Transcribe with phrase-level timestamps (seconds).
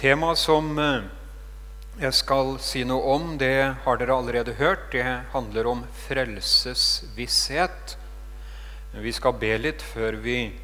[0.00, 1.02] Temaet som eh,
[2.00, 4.86] jeg skal si noe om, det har dere allerede hørt.
[4.94, 5.02] Det
[5.34, 7.98] handler om frelsesvisshet.
[8.96, 10.54] Vi skal be litt før vi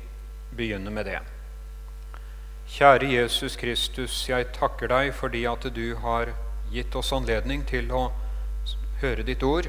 [0.57, 1.19] begynner med det.
[2.79, 6.33] Kjære Jesus Kristus, jeg takker deg fordi at du har
[6.73, 8.07] gitt oss anledning til å
[9.03, 9.69] høre ditt ord.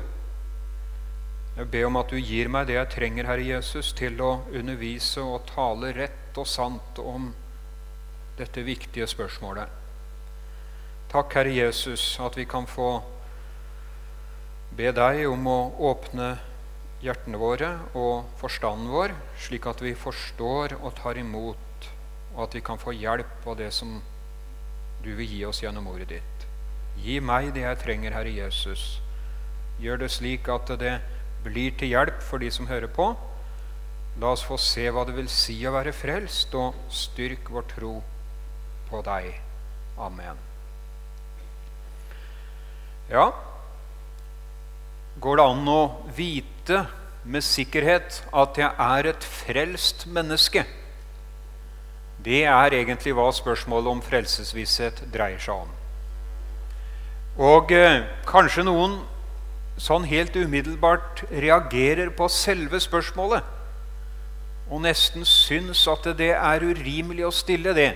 [1.58, 5.28] Jeg ber om at du gir meg det jeg trenger, Herre Jesus, til å undervise
[5.28, 7.34] og tale rett og sant om
[8.38, 9.70] dette viktige spørsmålet.
[11.12, 13.00] Takk, Herre Jesus, at vi kan få
[14.78, 16.36] be deg om å åpne
[17.02, 21.58] hjertene våre og forstanden vår, slik at vi forstår og tar imot
[22.38, 23.98] og at vi kan få hjelp av det som
[25.02, 26.46] du vil gi oss gjennom ordet ditt.
[27.02, 29.00] Gi meg det jeg trenger, Herre Jesus.
[29.82, 31.00] Gjør det slik at det
[31.46, 33.10] blir til hjelp for de som hører på.
[34.22, 37.96] La oss få se hva det vil si å være frelst, og styrk vår tro
[38.90, 39.32] på deg.
[39.98, 40.40] Amen.
[43.08, 43.32] Ja,
[45.24, 45.82] går det an å
[46.18, 46.84] vite
[47.28, 50.66] med sikkerhet at jeg er et frelst menneske?
[52.24, 55.76] Det er egentlig hva spørsmålet om frelsesvisshet dreier seg om.
[57.38, 59.00] Og eh, kanskje noen
[59.78, 63.54] sånn helt umiddelbart reagerer på selve spørsmålet
[64.68, 67.92] og nesten syns at det er urimelig å stille det.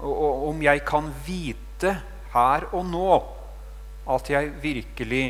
[0.00, 1.94] Og om jeg kan vite
[2.32, 3.12] her og nå
[4.10, 5.24] at jeg virkelig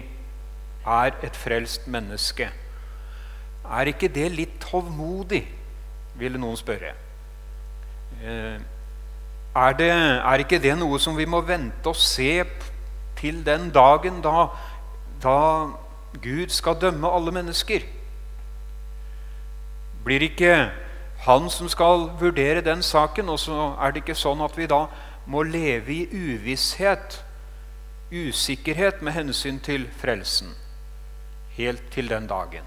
[0.87, 2.49] er et frelst menneske.
[3.71, 5.43] Er ikke det litt hovmodig,
[6.19, 6.95] ville noen spørre.
[8.21, 8.59] Eh,
[9.55, 12.45] er, det, er, ikke det noe som vi må vente og se
[13.21, 14.49] til den dagen da,
[15.23, 15.39] da
[16.23, 17.85] Gud skal dømme alle mennesker?
[20.05, 20.55] Blir ikke
[21.27, 24.87] han som skal vurdere den saken, og så er det ikke sånn at vi da
[25.29, 27.21] må leve i uvisshet,
[28.11, 30.55] usikkerhet med hensyn til frelsen,
[31.59, 32.65] helt til den dagen?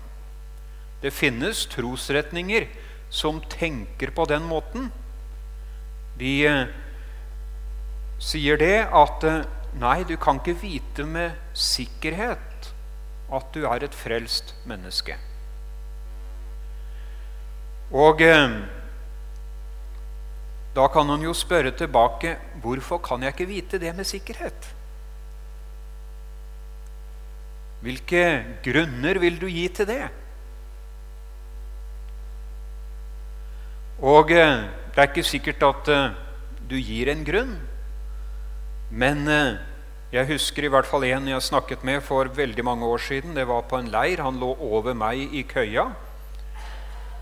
[1.01, 2.69] Det finnes trosretninger
[3.09, 4.87] som tenker på den måten.
[6.21, 6.71] De eh,
[8.21, 9.43] sier det at eh,
[9.81, 12.73] nei, du kan ikke vite med sikkerhet
[13.33, 15.17] at du er et frelst menneske.
[17.93, 18.55] Og eh,
[20.73, 24.69] da kan han jo spørre tilbake hvorfor kan jeg ikke vite det med sikkerhet?
[27.83, 28.23] Hvilke
[28.65, 30.07] grunner vil du gi til det?
[34.01, 34.63] Og eh,
[34.95, 36.15] det er ikke sikkert at eh,
[36.69, 37.53] du gir en grunn.
[38.93, 39.57] Men uh,
[40.13, 43.33] jeg husker i hvert fall en jeg snakket med for veldig mange år siden.
[43.33, 44.21] Det var på en leir.
[44.21, 45.87] Han lå over meg i køya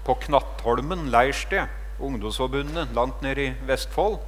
[0.06, 1.68] på Knattholmen leirsted.
[2.02, 4.20] Ungdomsforbundet langt nede i Vestfold.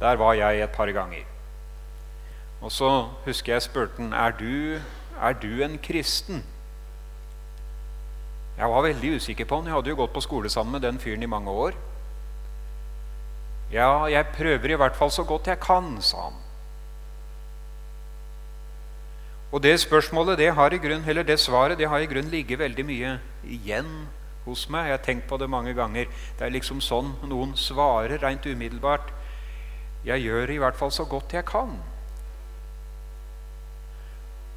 [0.00, 1.24] Der var jeg et par ganger.
[2.60, 4.78] Og så husker jeg spurte han er du,
[5.22, 6.44] er du en kristen.
[8.58, 9.66] Jeg var veldig usikker på han.
[9.66, 11.78] Jeg hadde jo gått på skole sammen med den fyren i mange år.
[13.72, 16.38] Ja, jeg prøver i hvert fall så godt jeg kan, sa han.
[19.52, 22.58] Og det spørsmålet, det, har i grunn, eller det svaret det har i grunn ligget
[22.58, 23.12] veldig mye
[23.44, 24.08] igjen
[24.48, 24.88] hos meg.
[24.88, 26.08] Jeg har tenkt på det mange ganger.
[26.38, 29.12] Det er liksom sånn noen svarer rent umiddelbart.
[30.06, 31.76] Jeg gjør i hvert fall så godt jeg kan.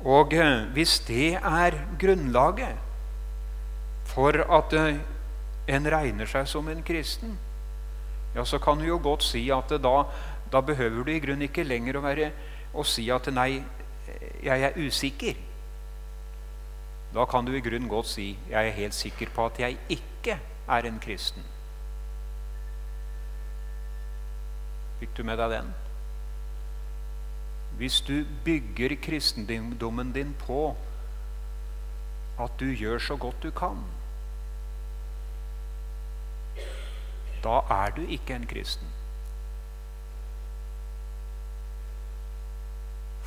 [0.01, 2.77] Og eh, hvis det er grunnlaget
[4.09, 5.01] for at eh,
[5.71, 7.37] en regner seg som en kristen,
[8.35, 9.95] ja, så kan du jo godt si at da,
[10.51, 12.31] da behøver du i grunnen ikke lenger å, være,
[12.73, 13.61] å si at nei,
[14.41, 15.50] jeg er usikker.
[17.13, 20.37] Da kan du i grunnen godt si jeg er helt sikker på at jeg ikke
[20.67, 21.43] er en kristen.
[24.99, 25.73] Fikk du med deg den?
[27.77, 30.75] Hvis du bygger kristendommen din på
[32.39, 33.81] at du gjør så godt du kan
[37.43, 38.87] da er du ikke en kristen.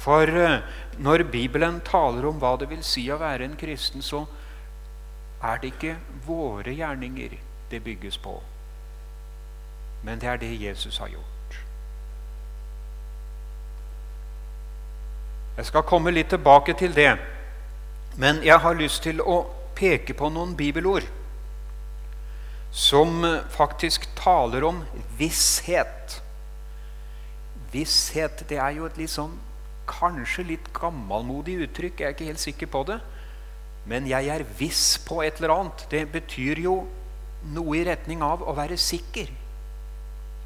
[0.04, 0.60] For eh,
[1.00, 4.26] når Bibelen taler om hva det vil si å være en kristen, så
[5.44, 5.96] er det ikke
[6.26, 7.38] våre gjerninger
[7.70, 8.34] det bygges på,
[10.04, 11.56] men det er det Jesus har gjort.
[15.56, 17.14] Jeg skal komme litt tilbake til det,
[18.20, 19.44] men jeg har lyst til å
[19.78, 21.08] peke på noen bibelord
[22.74, 24.84] som eh, faktisk taler om
[25.16, 26.20] visshet.
[27.72, 29.38] Visshet det er jo et litt sånn
[29.86, 32.00] kanskje litt gammelmodig uttrykk.
[32.00, 33.00] Jeg er ikke helt sikker på det.
[33.86, 36.86] Men 'jeg er viss på et eller annet', det betyr jo
[37.52, 39.28] noe i retning av å være sikker.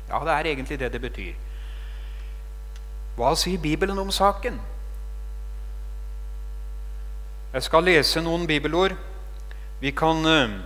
[0.08, 1.34] Ja, det er egentlig det det betyr.
[3.16, 4.60] Hva sier Bibelen om saken?
[7.52, 8.94] Jeg skal lese noen bibelord.
[9.80, 10.58] Vi kan eh,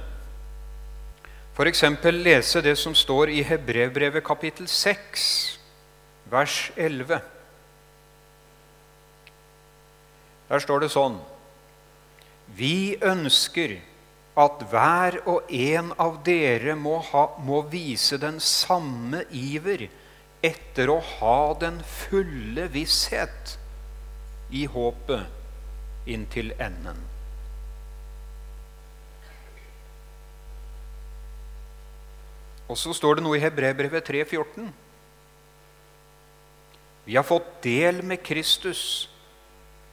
[1.54, 1.82] f.eks.
[2.02, 5.58] lese det som står i Hebrevbrevet kapittel 6,
[6.30, 7.20] vers 11.
[10.52, 11.16] Der står det sånn
[12.52, 13.78] Vi ønsker
[14.38, 19.87] at hver og en av dere må, ha, må vise den samme iver
[20.44, 23.56] etter å ha den fulle visshet
[24.52, 26.98] i håpet inntil enden.
[32.72, 34.72] Og så står det noe i Hebrebrevet 3,14.
[37.05, 39.11] Vi har fått del med Kristus,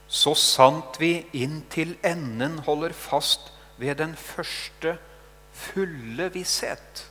[0.10, 4.96] så sant vi inntil enden holder fast ved den første
[5.54, 7.06] fulle visshet.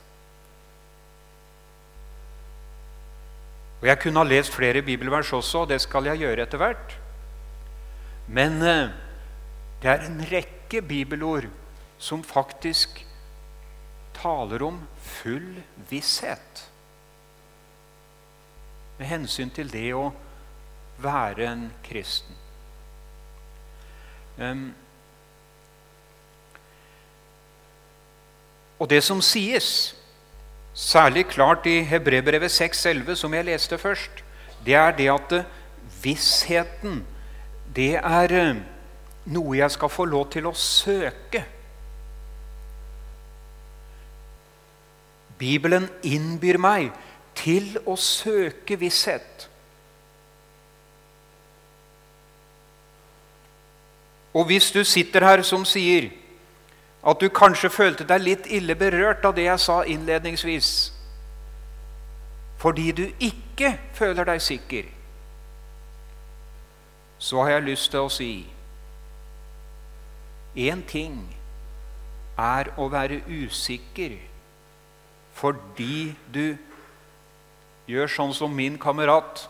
[3.79, 6.97] Og Jeg kunne ha lest flere bibelvers også, og det skal jeg gjøre etter hvert.
[8.27, 8.89] Men eh,
[9.81, 11.47] det er en rekke bibelord
[11.97, 12.99] som faktisk
[14.19, 16.65] taler om full visshet
[18.99, 20.09] med hensyn til det å
[20.99, 22.48] være en kristen.
[24.39, 24.73] Um,
[28.79, 29.95] og det som sies,
[30.73, 34.23] særlig klart i Hebrebrevet 6,11, som jeg leste først,
[34.65, 35.33] det er det at
[36.03, 37.03] vissheten
[37.75, 38.61] det er eh,
[39.29, 41.43] noe jeg skal få lov til å søke.
[45.39, 46.89] Bibelen innbyr meg
[47.37, 49.48] til å søke visshet.
[54.33, 56.11] Og hvis du sitter her som sier
[57.07, 60.69] at du kanskje følte deg litt ille berørt av det jeg sa innledningsvis,
[62.59, 64.89] fordi du ikke føler deg sikker
[67.19, 68.31] så har jeg lyst til å si
[70.59, 71.19] Én ting
[72.39, 74.15] er å være usikker
[75.39, 76.57] fordi du
[77.87, 79.45] gjør sånn som min kamerat.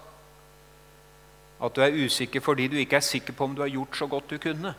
[1.59, 4.07] At du er usikker fordi du ikke er sikker på om du har gjort så
[4.07, 4.73] godt du kunne.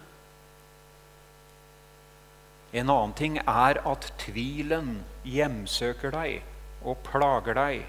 [2.73, 6.43] En annen ting er at tvilen hjemsøker deg
[6.87, 7.89] og plager deg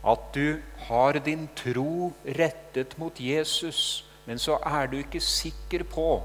[0.00, 6.22] at du har din tro rettet mot Jesus, men så er du ikke sikker på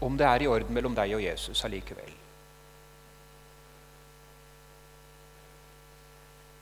[0.00, 2.19] om det er i orden mellom deg og Jesus allikevel.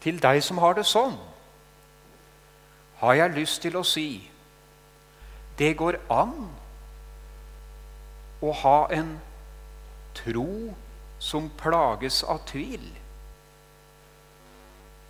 [0.01, 1.17] Til deg som har det sånn,
[2.99, 4.09] har jeg lyst til å si
[5.59, 6.35] det går an
[8.43, 9.17] å ha en
[10.15, 10.75] tro
[11.19, 12.85] som plages av tvil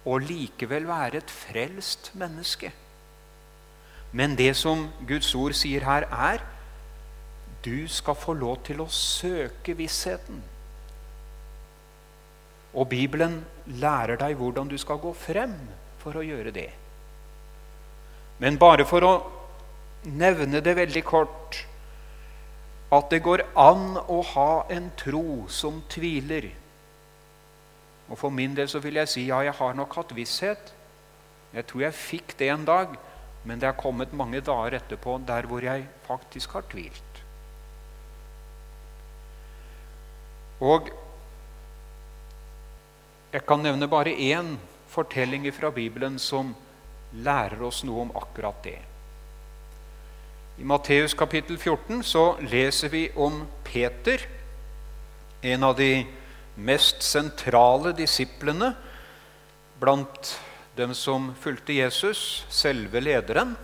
[0.08, 2.70] og likevel være et frelst menneske.
[4.12, 6.40] Men det som Guds ord sier her, er
[7.64, 10.40] du skal få lov til å søke vissheten.
[12.74, 13.40] Og Bibelen
[13.80, 15.54] lærer deg hvordan du skal gå frem
[16.02, 16.68] for å gjøre det.
[18.38, 19.12] Men bare for å
[20.04, 21.64] nevne det veldig kort
[22.94, 26.48] at det går an å ha en tro som tviler.
[28.08, 30.72] Og For min del så vil jeg si ja, jeg har nok hatt visshet.
[31.52, 32.94] Jeg tror jeg fikk det en dag,
[33.44, 37.20] men det er kommet mange dager etterpå der hvor jeg faktisk har tvilt.
[40.64, 40.88] Og
[43.32, 44.56] jeg kan nevne bare én
[44.88, 46.54] fortelling fra Bibelen som
[47.12, 48.78] lærer oss noe om akkurat det.
[50.58, 54.24] I Matteus kapittel 14 så leser vi om Peter,
[55.42, 56.06] en av de
[56.56, 58.72] mest sentrale disiplene
[59.78, 60.32] blant
[60.78, 63.54] dem som fulgte Jesus, selve lederen.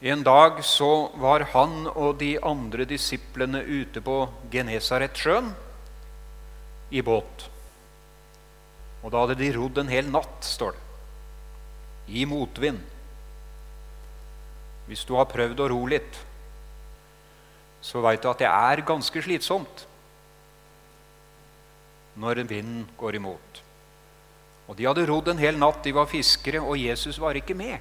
[0.00, 5.52] En dag så var han og de andre disiplene ute på Genesaretsjøen
[6.90, 7.48] i båt.
[9.02, 10.84] Og da hadde de rodd en hel natt, står det,
[12.20, 12.80] i motvind.
[14.86, 16.18] Hvis du har prøvd å ro litt,
[17.82, 19.86] så veit du at det er ganske slitsomt
[22.16, 23.60] når vinden går imot.
[24.66, 27.78] Og De hadde rodd en hel natt, de var fiskere, og Jesus var ikke med.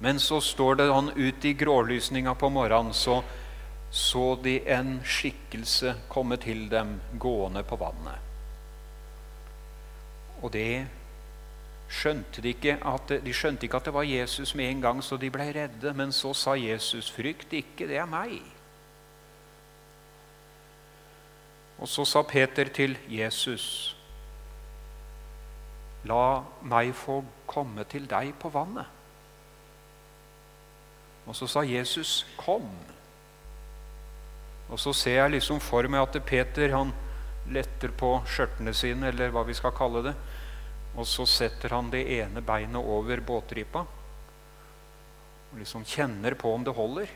[0.00, 3.18] Men så står det han ut i grålysninga på morgenen, så
[3.90, 8.18] så de en skikkelse komme til dem gående på vannet.
[10.42, 10.86] Og det
[11.90, 15.18] skjønte de ikke at, de skjønte ikke at det var Jesus med en gang, så
[15.18, 15.92] de ble redde.
[15.94, 18.42] Men så sa Jesus, 'Frykt ikke, det er meg'.
[21.78, 23.96] Og så sa Peter til Jesus,
[26.04, 28.86] 'La meg få komme til deg på vannet.'
[31.26, 32.99] Og så sa Jesus, 'Kom'.
[34.70, 36.92] Og så ser jeg liksom for meg at Peter han
[37.50, 40.14] letter på skjørtene sine, eller hva vi skal kalle det.
[40.98, 43.86] Og så setter han det ene beinet over båtripa
[45.50, 47.10] og liksom kjenner på om det holder.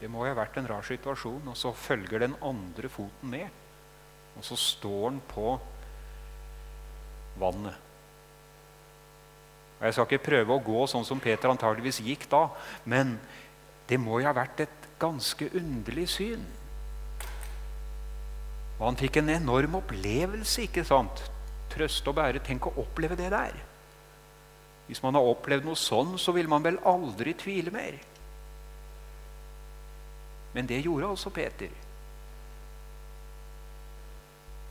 [0.00, 1.50] Det må jo ha vært en rar situasjon.
[1.52, 3.48] Og så følger den andre foten med.
[4.38, 5.52] Og så står han på
[7.40, 7.76] vannet.
[9.78, 12.46] Og Jeg skal ikke prøve å gå sånn som Peter antageligvis gikk da,
[12.88, 13.16] men
[13.90, 16.44] det må jo ha vært et ganske underlig syn.
[18.82, 20.64] Og han fikk en enorm opplevelse.
[20.66, 21.22] ikke sant?
[21.70, 22.42] Trøste og bære.
[22.42, 23.54] Tenk å oppleve det der.
[24.88, 27.94] Hvis man har opplevd noe sånn, så vil man vel aldri tvile mer.
[30.52, 31.70] Men det gjorde altså Peter.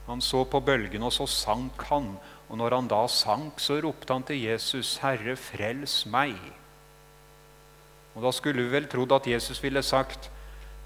[0.09, 2.11] Han så på bølgene, og så sank han.
[2.49, 6.51] Og når han da sank, så ropte han til Jesus, 'Herre, frels meg'.
[8.15, 10.29] Og Da skulle vi vel trodd at Jesus ville sagt,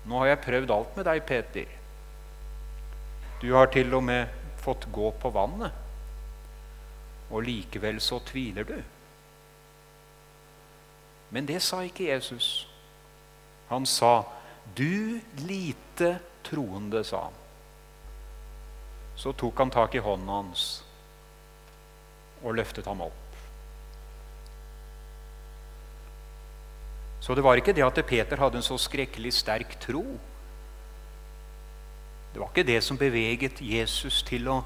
[0.06, 1.85] 'Nå har jeg prøvd alt med deg, Peter'.
[3.46, 5.74] Du har til og med fått gå på vannet,
[7.30, 8.78] og likevel så tviler du.
[11.30, 12.66] Men det sa ikke Jesus.
[13.70, 14.24] Han sa,
[14.74, 17.38] 'Du lite troende', sa han.
[19.16, 20.84] Så tok han tak i hånden hans
[22.44, 23.38] og løftet ham opp.
[27.22, 30.04] Så det var ikke det at Peter hadde en så skrekkelig sterk tro.
[32.36, 34.58] Det var ikke det som beveget Jesus til å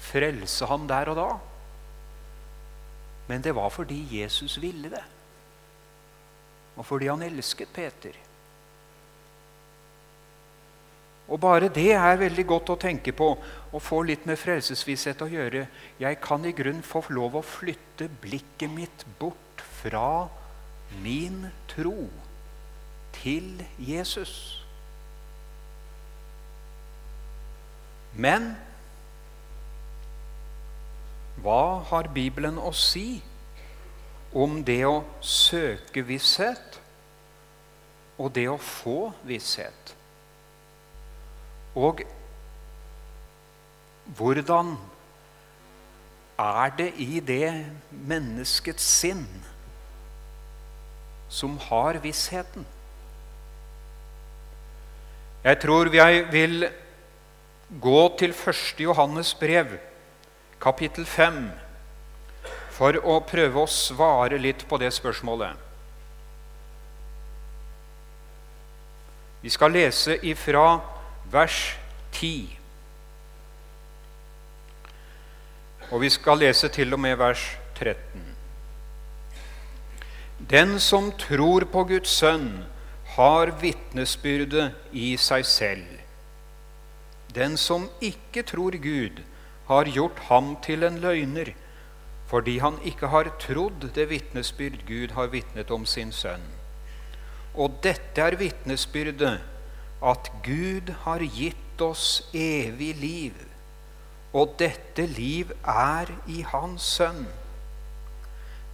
[0.00, 1.26] frelse ham der og da.
[3.28, 5.02] Men det var fordi Jesus ville det,
[6.80, 8.16] og fordi han elsket Peter.
[11.28, 15.28] Og bare det er veldig godt å tenke på og få litt med frelsesvisshet å
[15.28, 15.66] gjøre.
[16.00, 20.24] Jeg kan i grunn få lov å flytte blikket mitt bort fra
[21.04, 22.08] min tro
[23.20, 24.57] til Jesus.
[28.18, 28.50] Men
[31.38, 33.20] hva har Bibelen å si
[34.34, 36.80] om det å søke visshet
[38.18, 39.94] og det å få visshet?
[41.78, 42.02] Og
[44.18, 44.74] hvordan
[46.42, 47.52] er det i det
[47.92, 49.22] menneskets sinn
[51.30, 52.66] som har vissheten?
[55.46, 56.66] Jeg tror jeg vil
[57.68, 58.80] gå til 1.
[58.80, 59.76] Johannes brev,
[60.60, 61.50] kapittel 5,
[62.72, 65.52] for å prøve å svare litt på det spørsmålet.
[69.42, 70.80] Vi skal lese ifra
[71.30, 71.76] vers
[72.16, 72.56] 10.
[75.92, 77.44] Og vi skal lese til og med vers
[77.78, 78.24] 13.
[80.38, 82.64] Den som tror på Guds sønn,
[83.18, 85.97] har vitnesbyrde i seg selv.
[87.38, 89.22] Den som ikke tror Gud,
[89.68, 91.52] har gjort ham til en løgner,
[92.26, 96.44] fordi han ikke har trodd det vitnesbyrd Gud har vitnet om sin sønn.
[97.54, 99.38] Og dette er vitnesbyrdet,
[100.02, 103.34] at Gud har gitt oss evig liv,
[104.32, 107.26] og dette liv er i Hans sønn.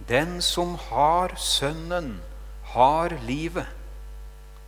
[0.09, 2.19] Den som har Sønnen,
[2.75, 3.67] har livet.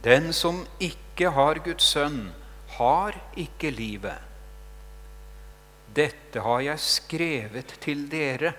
[0.04, 2.30] Den som ikke har Guds sønn,
[2.78, 4.24] har ikke livet.
[5.98, 8.54] Dette har jeg skrevet til dere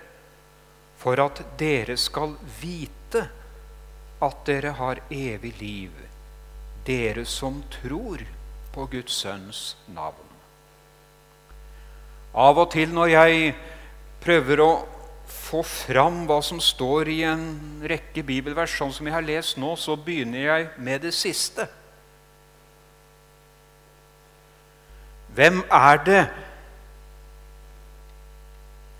[0.98, 3.22] for at dere skal vite
[4.18, 5.92] at dere har evig liv,
[6.86, 8.24] dere som tror
[8.74, 9.62] på Guds sønns
[9.94, 10.26] navn.
[12.34, 13.52] Av og til når jeg
[14.22, 14.72] prøver å
[15.28, 17.46] få fram hva som står i en
[17.88, 21.68] rekke bibelvers, sånn som jeg har lest nå, så begynner jeg med det siste.
[25.38, 26.22] Hvem er det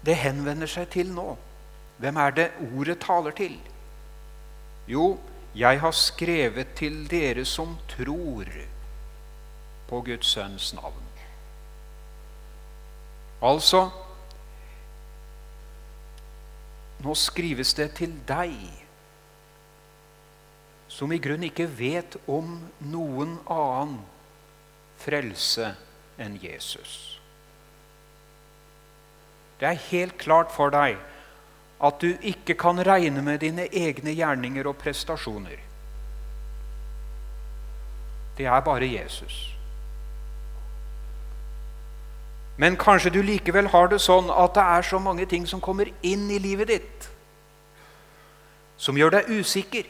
[0.07, 1.33] det henvender seg til nå?
[1.99, 3.57] Hvem er det ordet taler til?
[4.87, 5.16] Jo,
[5.59, 8.52] jeg har skrevet til dere som tror
[9.88, 11.09] på Guds sønns navn.
[13.42, 13.88] Altså
[17.02, 18.54] Nå skrives det til deg,
[20.90, 22.57] som i grunn ikke vet om
[22.95, 24.00] noen annen
[24.99, 25.75] frelse
[26.18, 27.20] enn Jesus.
[29.60, 30.98] Det er helt klart for deg
[31.82, 35.58] at du ikke kan regne med dine egne gjerninger og prestasjoner.
[38.38, 39.54] Det er bare Jesus.
[42.58, 45.90] Men kanskje du likevel har det sånn at det er så mange ting som kommer
[46.02, 47.06] inn i livet ditt,
[48.78, 49.87] som gjør deg usikker.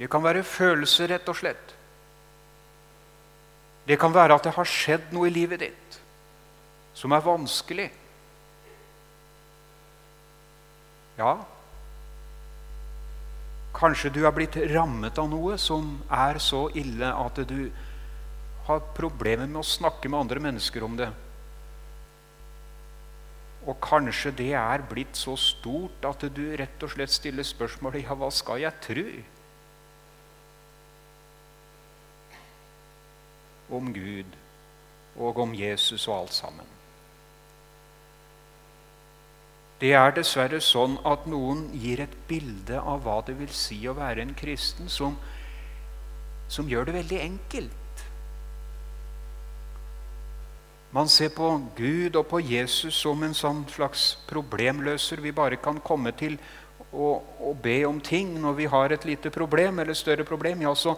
[0.00, 1.74] Det kan være følelser, rett og slett.
[3.90, 5.96] Det kan være at det har skjedd noe i livet ditt
[6.94, 7.88] som er vanskelig.
[11.18, 11.32] Ja,
[13.74, 17.70] kanskje du er blitt rammet av noe som er så ille at du
[18.68, 21.10] har problemer med å snakke med andre mennesker om det.
[23.66, 28.16] Og kanskje det er blitt så stort at du rett og slett stiller spørsmålet ja,
[28.16, 29.06] hva skal jeg tro?
[33.70, 34.36] Om Gud
[35.16, 36.66] og om Jesus og alt sammen.
[39.80, 43.96] Det er dessverre sånn at noen gir et bilde av hva det vil si å
[43.96, 45.16] være en kristen, som,
[46.52, 48.04] som gjør det veldig enkelt.
[50.92, 51.48] Man ser på
[51.78, 56.36] Gud og på Jesus som en sånn slags problemløser vi bare kan komme til
[56.90, 60.64] å be om ting når vi har et lite problem eller større problem.
[60.66, 60.96] Ja, så,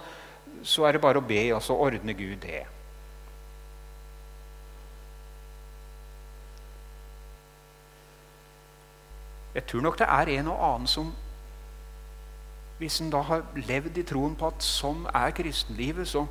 [0.62, 2.62] så er det bare å be, og så ordner Gud det.
[9.54, 11.10] Jeg tror nok det er en og annen som
[12.78, 16.24] Hvis en da har levd i troen på at sånn er kristenlivet, så,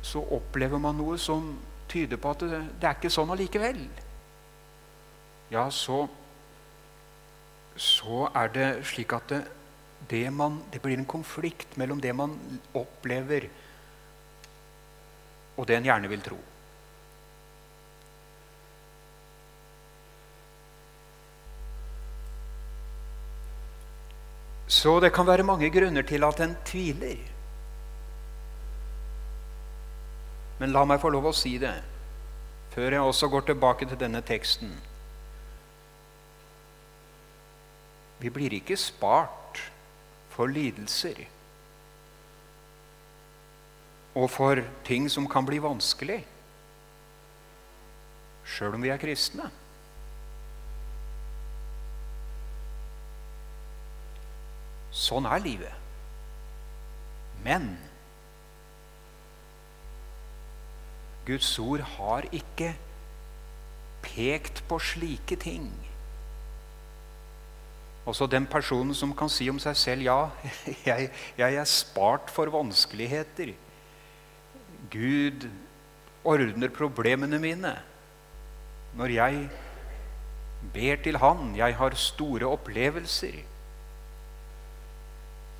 [0.00, 1.50] så opplever man noe som
[1.90, 3.82] tyder på at det, det er ikke sånn allikevel,
[5.50, 6.04] ja, så,
[7.74, 9.40] så er det slik at det,
[10.10, 12.36] det, man, det blir en konflikt mellom det man
[12.72, 13.48] opplever,
[15.60, 16.38] og det en gjerne vil tro.
[24.70, 27.18] Så det kan være mange grunner til at en tviler.
[30.60, 31.74] Men la meg få lov å si det,
[32.72, 34.72] før jeg også går tilbake til denne teksten.
[38.20, 39.60] Vi blir ikke spart
[40.32, 41.26] for lidelser
[44.14, 46.20] og for ting som kan bli vanskelig,
[48.50, 49.46] sjøl om vi er kristne.
[54.90, 55.76] Sånn er livet.
[57.44, 57.70] Men
[61.28, 62.72] Guds ord har ikke
[64.02, 65.70] pekt på slike ting.
[68.08, 70.20] Også den personen som kan si om seg selv ja,
[70.88, 73.54] jeg, jeg er spart for vanskeligheter.
[74.90, 75.46] Gud
[76.24, 77.74] ordner problemene mine.
[78.98, 79.48] Når jeg
[80.74, 83.40] ber til Han, jeg har store opplevelser.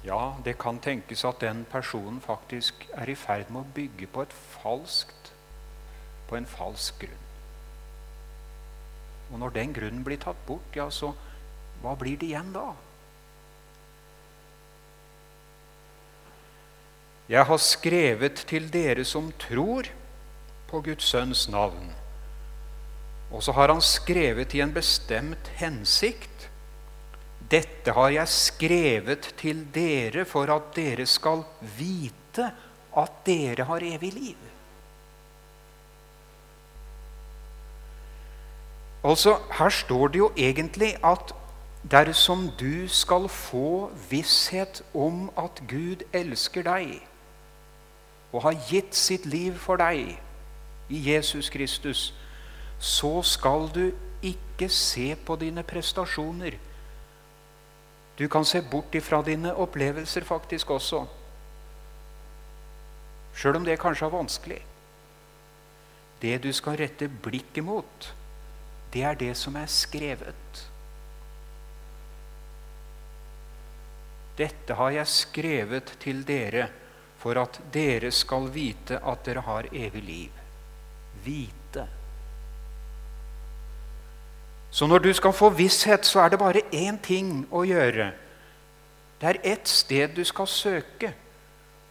[0.04, 4.24] Ja, det kan tenkes at den personen faktisk er i ferd med å bygge på
[4.62, 5.32] falskt
[6.30, 7.26] på en falsk grunn.
[9.30, 11.12] Og når den grunnen blir tatt bort, ja, så
[11.82, 12.70] hva blir det igjen da?
[17.30, 19.86] Jeg har skrevet til dere som tror
[20.66, 21.92] på Guds sønns navn.
[23.30, 26.48] Og så har han skrevet i en bestemt hensikt.
[27.50, 31.44] Dette har jeg skrevet til dere for at dere skal
[31.78, 32.48] vite
[32.98, 34.48] at dere har evig liv.
[39.04, 41.30] Altså, Her står det jo egentlig at
[41.90, 46.98] dersom du skal få visshet om at Gud elsker deg
[48.32, 50.16] og har gitt sitt liv for deg
[50.90, 52.10] i Jesus Kristus,
[52.78, 53.90] så skal du
[54.22, 56.56] ikke se på dine prestasjoner.
[58.18, 61.04] Du kan se bort ifra dine opplevelser faktisk også.
[63.36, 64.58] Sjøl om det kanskje er vanskelig.
[66.20, 68.10] Det du skal rette blikket mot,
[68.92, 70.66] det er det som er skrevet.
[74.36, 76.68] Dette har jeg skrevet til dere
[77.20, 80.44] for at dere skal vite at dere har evig liv.
[81.24, 81.86] Vite.
[84.70, 88.12] Så når du skal få visshet, så er det bare én ting å gjøre.
[89.20, 91.12] Det er ett sted du skal søke,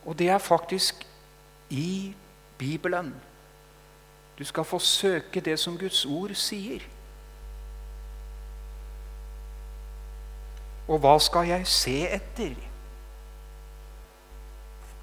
[0.06, 1.06] og det er faktisk
[1.70, 2.16] i
[2.58, 3.14] Bibelen.
[4.40, 6.82] Du skal få søke det som Guds ord sier.
[10.88, 12.56] Og hva skal jeg se etter?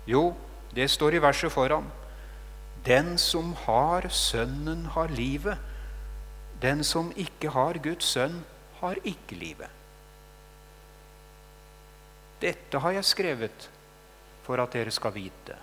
[0.06, 0.34] Jo,
[0.74, 1.86] det står i verset foran.
[2.86, 5.58] Den som har Sønnen, har livet.
[6.62, 8.44] Den som ikke har Guds sønn,
[8.80, 9.72] har ikke livet.
[12.40, 13.68] Dette har jeg skrevet
[14.44, 15.56] for at dere skal vite.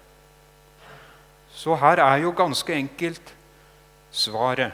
[1.54, 3.34] Så her er jo ganske enkelt
[4.12, 4.74] svaret.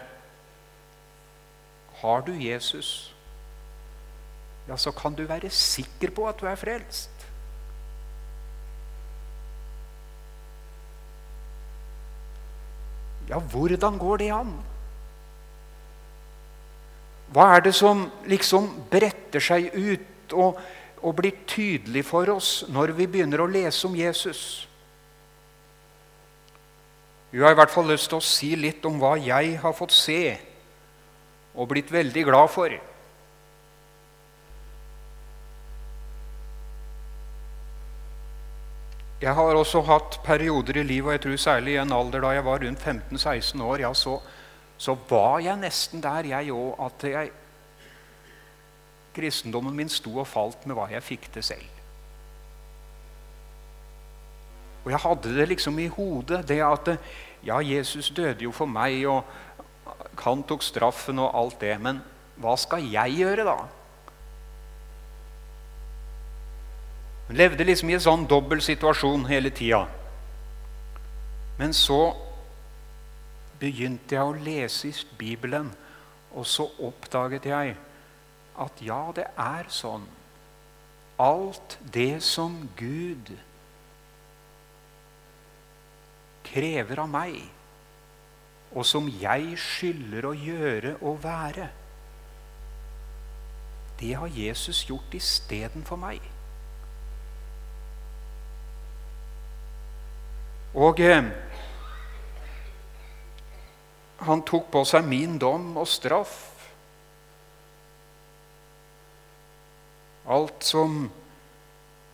[2.00, 3.14] Har du Jesus,
[4.68, 7.19] ja, så kan du være sikker på at du er frelst.
[13.30, 14.54] Ja, hvordan går det an?
[17.30, 20.58] Hva er det som liksom bretter seg ut og,
[21.06, 24.42] og blir tydelig for oss når vi begynner å lese om Jesus?
[27.30, 29.94] Jeg har i hvert fall lyst til å si litt om hva jeg har fått
[29.94, 30.24] se
[31.54, 32.74] og blitt veldig glad for.
[39.20, 42.30] Jeg har også hatt perioder i livet, og jeg tror særlig i en alder da
[42.38, 44.14] jeg var rundt 15-16 år, ja, så,
[44.80, 47.32] så, var jeg nesten der, jeg òg, at jeg,
[49.16, 51.68] kristendommen min sto og falt med hva jeg fikk til selv.
[54.86, 56.94] Og jeg hadde det liksom i hodet, det at
[57.44, 62.00] ja, Jesus døde jo for meg, og han tok straffen og alt det, men
[62.40, 63.58] hva skal jeg gjøre, da?
[67.30, 69.84] Hun levde liksom i en sånn dobbel situasjon hele tida.
[71.60, 72.16] Men så
[73.62, 75.68] begynte jeg å lese i Bibelen,
[76.34, 77.76] og så oppdaget jeg
[78.60, 80.08] at ja, det er sånn.
[81.22, 83.30] Alt det som Gud
[86.50, 87.38] krever av meg,
[88.74, 91.70] og som jeg skylder å gjøre og være,
[94.02, 96.39] det har Jesus gjort istedenfor meg.
[100.78, 101.26] Og eh,
[104.22, 106.36] han tok på seg min dom og straff.
[110.30, 111.08] Alt som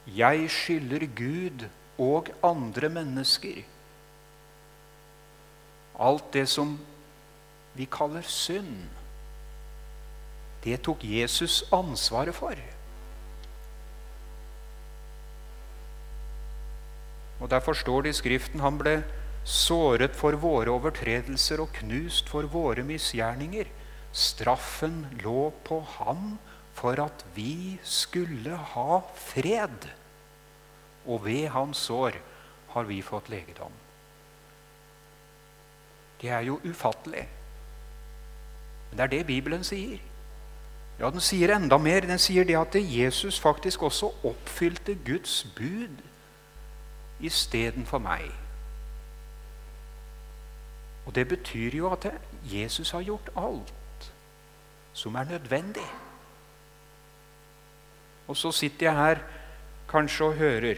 [0.07, 1.65] jeg skylder Gud
[1.99, 3.63] og andre mennesker.
[5.99, 6.77] Alt det som
[7.75, 8.87] vi kaller synd,
[10.63, 12.55] det tok Jesus ansvaret for.
[17.39, 19.00] Og Derfor står det i Skriften han ble
[19.45, 23.67] såret for våre overtredelser og knust for våre misgjerninger.
[24.15, 26.38] Straffen lå på ham
[26.76, 29.89] for at vi skulle ha fred.
[31.06, 32.17] Og ved hans sår
[32.74, 33.71] har vi fått legedom.
[36.21, 37.28] Det er jo ufattelig.
[38.89, 40.00] Men det er det Bibelen sier.
[41.00, 42.08] Ja, Den sier enda mer.
[42.08, 46.00] Den sier det at Jesus faktisk også oppfylte Guds bud
[47.19, 48.32] istedenfor meg.
[51.06, 52.08] Og Det betyr jo at
[52.43, 54.12] Jesus har gjort alt
[54.93, 55.88] som er nødvendig.
[58.28, 59.19] Og så sitter jeg her
[59.89, 60.75] kanskje og hører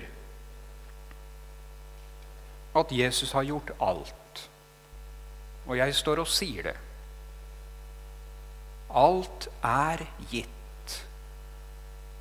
[2.76, 4.50] at Jesus har gjort alt.
[5.68, 6.76] Og jeg står og sier det.
[8.90, 11.08] Alt er gitt.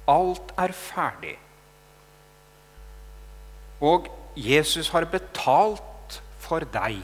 [0.09, 1.37] Alt er ferdig.
[3.81, 7.01] Og Jesus har betalt for deg.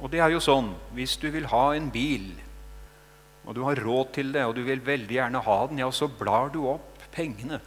[0.00, 2.28] Og det er jo sånn hvis du vil ha en bil,
[3.46, 6.08] og du har råd til det, og du vil veldig gjerne ha den, ja, så
[6.10, 7.60] blar du opp pengene.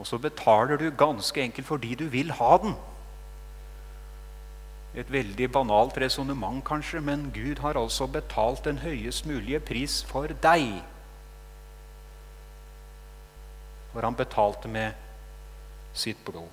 [0.00, 2.74] Og så betaler du ganske enkelt fordi du vil ha den.
[4.94, 10.30] Et veldig banalt resonnement, kanskje, men Gud har altså betalt den høyest mulige pris for
[10.42, 10.80] deg.
[13.92, 15.03] For han betalte med
[15.94, 16.50] sitt blod.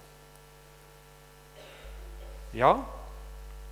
[2.53, 2.75] Ja,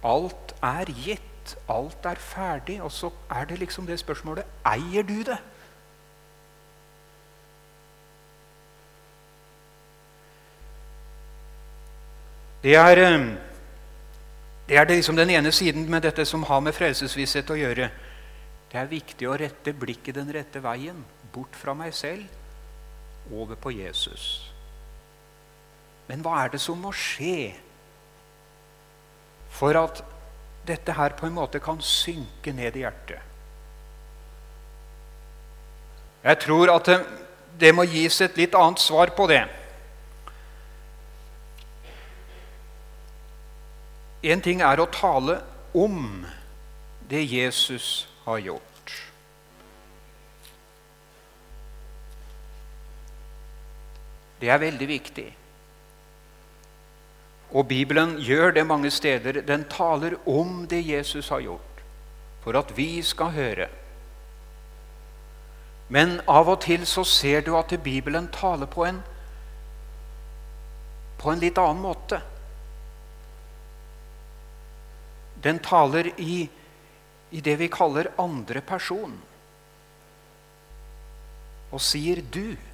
[0.03, 1.25] alt er gitt.
[1.69, 2.81] Alt er ferdig.
[2.81, 5.39] Og så er det liksom det spørsmålet eier du det?
[12.63, 13.27] Det er, eh,
[14.67, 17.89] det er liksom den ene siden med dette som har med frelsesvisshet å gjøre.
[18.71, 22.25] Det er viktig å rette blikket den rette veien, bort fra meg selv,
[23.31, 24.48] over på Jesus.
[26.09, 27.53] Men hva er det som må skje
[29.53, 30.01] for at
[30.65, 33.21] dette her på en måte kan synke ned i hjertet?
[36.23, 36.97] Jeg tror at det,
[37.61, 39.43] det må gis et litt annet svar på det.
[44.33, 45.37] En ting er å tale
[45.77, 46.25] om
[47.09, 48.65] det Jesus har gjort.
[54.39, 55.27] Det er veldig viktig.
[57.51, 59.41] Og Bibelen gjør det mange steder.
[59.41, 61.83] Den taler om det Jesus har gjort,
[62.43, 63.67] for at vi skal høre.
[65.89, 69.01] Men av og til så ser du at Bibelen taler på en,
[71.17, 72.21] på en litt annen måte.
[75.43, 76.43] Den taler i,
[77.31, 79.17] i det vi kaller andre person,
[81.71, 82.68] og sier 'du'.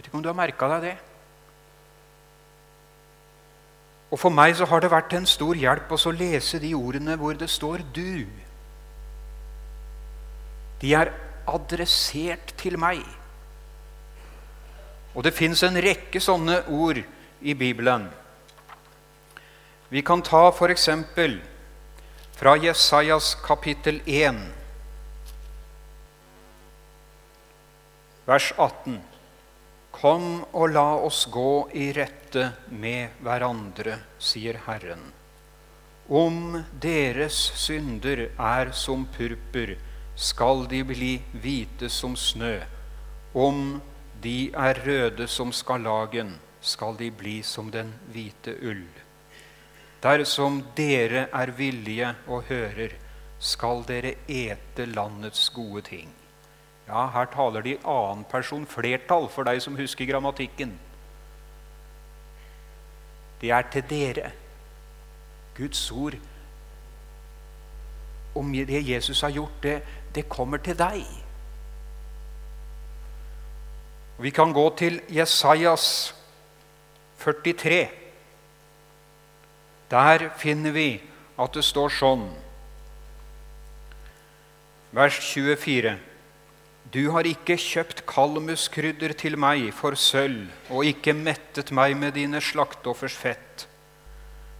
[0.00, 0.98] Vet ikke om du har merka deg det?
[4.08, 7.36] Og For meg så har det vært en stor hjelp å lese de ordene hvor
[7.36, 8.24] det står 'du'.
[10.80, 11.12] De er
[11.46, 13.04] adressert til meg.
[15.14, 17.02] Og det fins en rekke sånne ord
[17.42, 18.08] i Bibelen.
[19.90, 20.88] Vi kan ta f.eks.
[22.40, 24.40] fra Jesajas kapittel 1,
[28.24, 29.09] vers 18.
[30.00, 35.02] Kom og la oss gå i rette med hverandre, sier Herren.
[36.08, 39.74] Om deres synder er som purpur,
[40.16, 41.10] skal de bli
[41.42, 42.54] hvite som snø.
[43.36, 43.82] Om
[44.24, 48.86] de er røde som skarlagen, skal de bli som den hvite ull.
[50.00, 52.96] Dersom dere er villige og hører,
[53.38, 56.08] skal dere ete landets gode ting.
[56.90, 60.72] Ja, her taler de annen person flertall, for deg som husker grammatikken.
[63.40, 64.32] Det er til dere.
[65.54, 66.16] Guds ord
[68.34, 69.82] om det Jesus har gjort, det,
[70.14, 71.06] det kommer til deg.
[74.18, 76.14] Vi kan gå til Jesajas
[77.22, 77.88] 43.
[79.90, 81.00] Der finner vi
[81.38, 82.28] at det står sånn
[84.90, 86.09] Vers 24.
[86.90, 92.40] Du har ikke kjøpt kalmuskrydder til meg for sølv, og ikke mettet meg med dine
[92.42, 93.68] slaktoffers fett.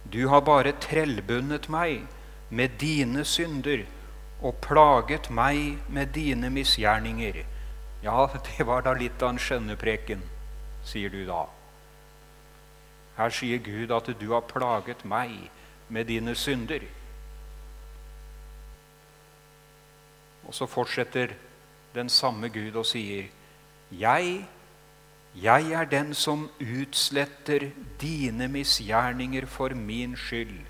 [0.07, 2.05] Du har bare trellbundet meg
[2.49, 3.83] med dine synder
[4.39, 7.43] og plaget meg med dine misgjerninger.
[8.03, 10.23] Ja, det var da litt av en skjønnepreken,
[10.87, 11.43] sier du da.
[13.19, 15.35] Her sier Gud at du har plaget meg
[15.91, 16.87] med dine synder.
[20.47, 21.35] Og så fortsetter
[21.95, 23.27] den samme Gud og sier,
[23.91, 24.45] Jeg,
[25.35, 27.69] jeg er den som utsletter
[28.01, 30.61] dine misgjerninger for min skyld,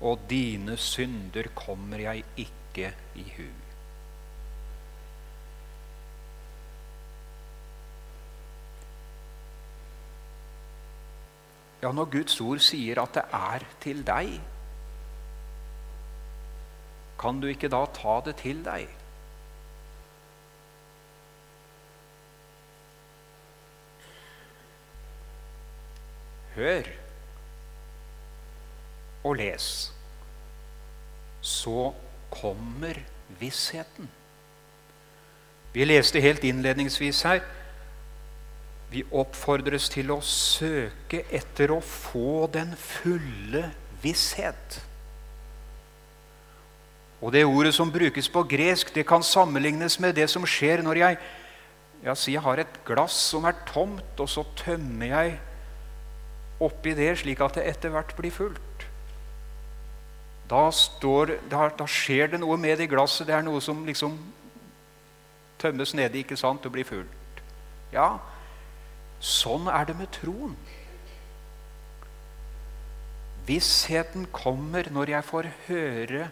[0.00, 3.50] og dine synder kommer jeg ikke i hu.
[11.84, 14.38] Ja, når Guds ord sier at det er til deg,
[17.20, 19.03] kan du ikke da ta det til deg?
[26.54, 26.90] Hør
[29.24, 29.66] og les.
[31.40, 31.92] Så
[32.30, 33.00] kommer
[33.40, 34.08] vissheten.
[35.74, 37.44] Vi leste helt innledningsvis her
[38.94, 43.66] vi oppfordres til å søke etter å få den fulle
[44.04, 44.78] visshet.
[47.24, 51.00] Og Det ordet som brukes på gresk, det kan sammenlignes med det som skjer når
[51.00, 51.18] jeg
[52.20, 55.38] si jeg har et glass som er tomt, og så tømmer jeg
[56.66, 58.86] oppi det slik at det etter hvert blir fullt.
[60.50, 63.26] Da, står, da, da skjer det noe med det glasset.
[63.28, 64.18] Det er noe som liksom
[65.60, 67.42] tømmes nedi ikke sant, og blir fullt.
[67.94, 68.18] Ja,
[69.24, 70.56] Sånn er det med troen.
[73.48, 76.26] Vissheten kommer når jeg får høre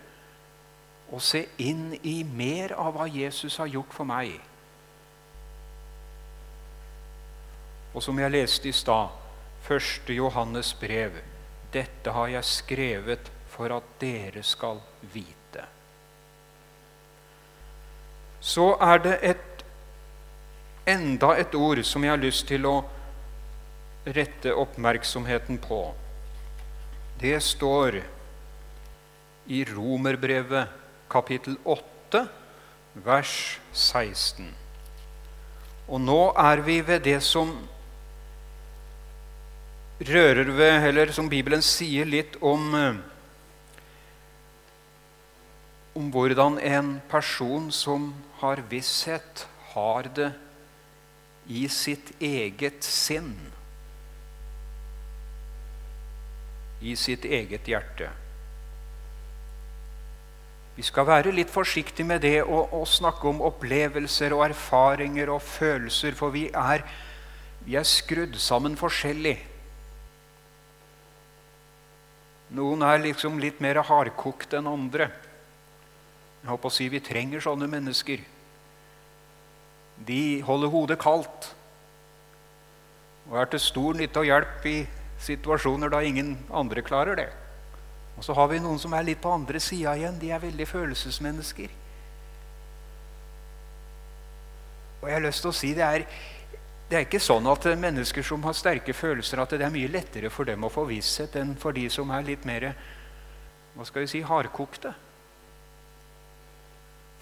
[1.12, 4.34] og se inn i mer av hva Jesus har gjort for meg.
[7.92, 9.12] Og som jeg leste i stad,
[9.68, 10.10] 1.
[10.16, 11.20] Johannes brev.
[11.72, 14.80] Dette har jeg skrevet for at dere skal
[15.12, 15.64] vite.
[18.42, 19.64] Så er det et
[20.86, 22.76] enda et ord som jeg har lyst til å
[24.02, 25.84] rette oppmerksomheten på.
[27.22, 28.00] Det står
[29.46, 30.80] i Romerbrevet
[31.12, 32.24] kapittel 8,
[33.04, 33.36] vers
[33.72, 34.48] 16.
[35.86, 37.54] Og nå er vi ved det som
[40.08, 42.74] rører ved, eller som Bibelen sier litt om
[45.94, 50.30] om hvordan en person som har visshet, har det
[51.46, 53.34] i sitt eget sinn,
[56.80, 58.08] i sitt eget hjerte.
[60.76, 65.42] Vi skal være litt forsiktige med det å, å snakke om opplevelser og erfaringer og
[65.44, 66.86] følelser, for vi er,
[67.66, 69.36] vi er skrudd sammen forskjellig.
[72.52, 75.08] Noen er liksom litt mer hardkokt enn andre.
[76.42, 78.22] Jeg håper å si Vi trenger sånne mennesker
[80.06, 81.52] de holder hodet kaldt
[83.30, 84.78] og er til stor nytte og hjelp i
[85.22, 87.28] situasjoner da ingen andre klarer det.
[88.18, 90.18] Og så har vi noen som er litt på andre sida igjen.
[90.18, 91.70] De er veldig følelsesmennesker.
[95.00, 96.04] Og jeg har lyst til å si det er,
[96.92, 100.28] det er ikke sånn at mennesker som har sterke følelser, at det er mye lettere
[100.28, 102.66] for dem å få visshet enn for de som er litt mer
[103.72, 104.92] hva skal vi si, hardkokte.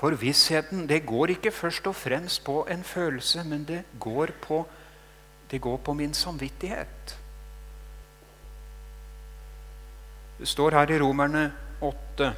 [0.00, 4.64] For vissheten det går ikke først og fremst på en følelse, men det går på,
[5.52, 7.14] det går på min samvittighet.
[10.40, 11.44] Det står her i Romerne
[11.78, 12.33] 8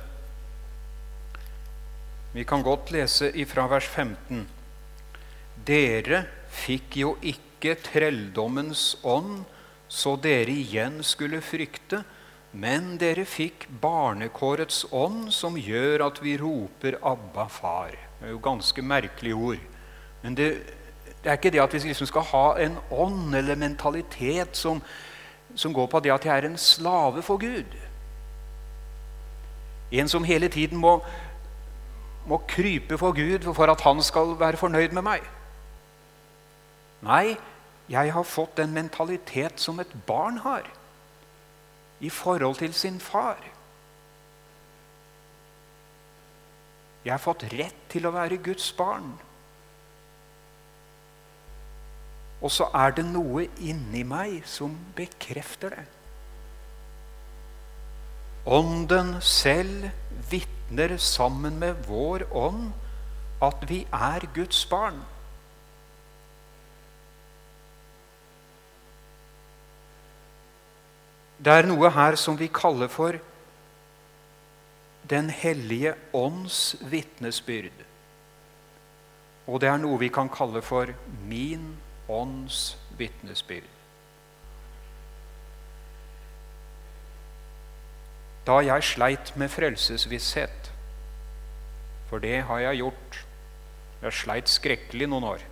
[2.36, 4.44] Vi kan godt lese ifra vers 15.
[5.64, 9.44] Dere fikk jo ikke trelldommens ånd,
[9.88, 12.02] så dere igjen skulle frykte,
[12.52, 17.96] men dere fikk barnekårets ånd, som gjør at vi roper 'Abba, far'.
[18.20, 19.62] Det er jo ganske merkelige ord.
[20.22, 20.62] Men det,
[21.24, 24.82] det er ikke det at vi liksom skal ha en ånd eller mentalitet som,
[25.54, 27.76] som går på det at jeg er en slave for Gud.
[29.92, 31.02] En som hele tiden må,
[32.26, 35.20] må krype for Gud for at han skal være fornøyd med meg.
[37.02, 37.34] Nei,
[37.90, 40.68] jeg har fått den mentalitet som et barn har
[42.02, 43.42] i forhold til sin far.
[47.04, 49.12] Jeg har fått rett til å være Guds barn.
[52.42, 55.84] Og så er det noe inni meg som bekrefter det.
[58.42, 59.90] Ånden selv
[60.30, 62.72] vitner sammen med vår ånd
[63.42, 64.98] at vi er Guds barn.
[71.42, 73.16] Det er noe her som vi kaller for
[75.10, 77.80] Den hellige ånds vitnesbyrd.
[79.50, 80.92] Og det er noe vi kan kalle for
[81.26, 81.64] min
[82.06, 83.66] ånds vitnesbyrd.
[88.46, 90.70] Da jeg sleit med frelsesvisshet,
[92.10, 93.20] for det har jeg gjort
[94.02, 95.42] Jeg sleit skrekkelig noen år.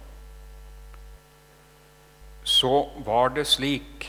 [2.42, 4.08] Så var det slik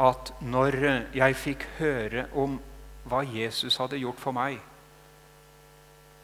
[0.00, 0.76] at når
[1.16, 2.58] jeg fikk høre om
[3.08, 4.58] hva Jesus hadde gjort for meg,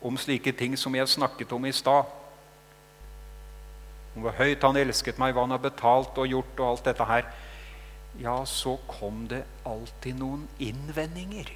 [0.02, 2.10] om slike ting som jeg snakket om i stad,
[4.12, 7.08] om hvor høyt han elsket meg, hva han har betalt og gjort, og alt dette
[7.08, 7.28] her,
[8.20, 11.48] ja, så kom det alltid noen innvendinger.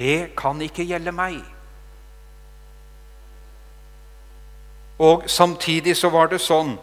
[0.00, 1.42] Det kan ikke gjelde meg.
[5.00, 6.78] Og samtidig så var det sånn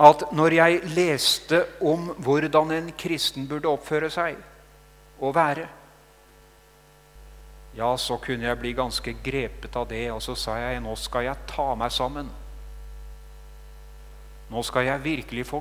[0.00, 4.38] at når jeg leste om hvordan en kristen burde oppføre seg
[5.20, 5.66] og være,
[7.76, 11.28] ja, så kunne jeg bli ganske grepet av det, og så sa jeg nå skal
[11.28, 12.30] jeg ta meg sammen.
[14.50, 15.60] Nå skal jeg virkelig få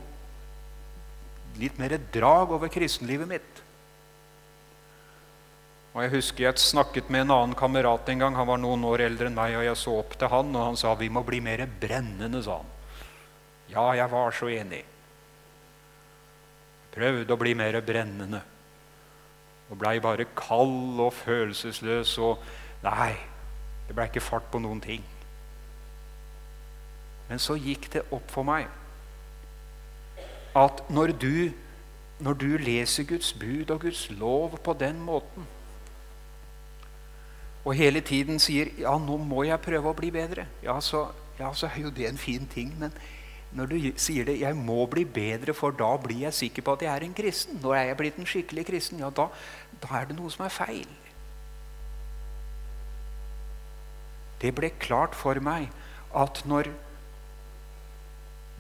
[1.60, 3.64] litt mer drag over kristenlivet mitt.
[5.94, 8.36] Og Jeg husker jeg snakket med en annen kamerat en gang.
[8.38, 10.78] Han var noen år eldre enn meg, og jeg så opp til han, og han
[10.80, 12.42] sa vi må bli mer brennende.
[12.46, 12.79] sa han.
[13.70, 14.82] Ja, jeg var så enig.
[16.94, 18.42] Prøvde å bli mer brennende.
[19.70, 22.42] Og blei bare kald og følelsesløs og
[22.80, 23.12] Nei,
[23.88, 25.04] det blei ikke fart på noen ting.
[27.28, 28.70] Men så gikk det opp for meg
[30.56, 31.52] at når du,
[32.24, 35.44] når du leser Guds bud og Guds lov på den måten,
[37.66, 41.54] og hele tiden sier 'ja, nå må jeg prøve å bli bedre', ja, så, ja,
[41.54, 42.80] så er jo det en fin ting.
[42.80, 42.94] men
[43.52, 46.82] når du sier det 'jeg må bli bedre, for da blir jeg sikker på at
[46.82, 49.28] jeg er en kristen', når er jeg blitt en skikkelig kristen, ja, da,
[49.82, 50.88] da er det noe som er feil.
[54.42, 55.70] Det ble klart for meg
[56.16, 56.70] at når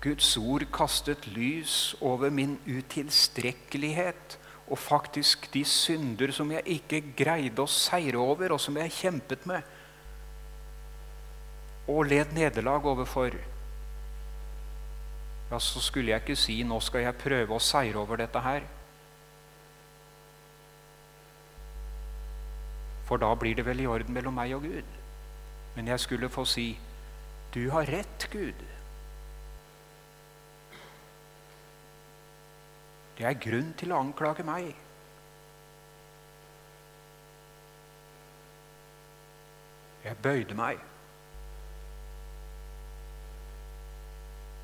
[0.02, 4.38] Guds ord kastet lys over min utilstrekkelighet,
[4.70, 9.46] og faktisk de synder som jeg ikke greide å seire over, og som jeg kjempet
[9.50, 9.62] med,
[11.90, 13.34] og led nederlag overfor,
[15.52, 18.68] ja, så skulle jeg ikke si 'nå skal jeg prøve å seire over dette her'.
[23.06, 24.86] For da blir det vel i orden mellom meg og Gud.
[25.76, 26.80] Men jeg skulle få si
[27.54, 28.66] 'Du har rett, Gud'.
[33.18, 34.76] Det er grunn til å anklage meg.
[40.04, 40.89] Jeg bøyde meg.